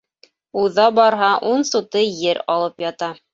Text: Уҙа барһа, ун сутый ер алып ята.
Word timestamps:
Уҙа 0.61 0.85
барһа, 0.99 1.29
ун 1.51 1.67
сутый 1.73 2.09
ер 2.23 2.41
алып 2.55 2.83
ята. 2.87 3.13